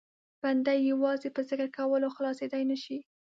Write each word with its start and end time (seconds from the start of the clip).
بنده 0.43 0.71
یې 0.77 0.83
یوازې 0.91 1.29
په 1.35 1.41
ذکر 1.49 1.67
کولو 1.77 2.07
خلاصېدای 2.15 2.63
نه 2.71 2.77
شي. 2.83 2.97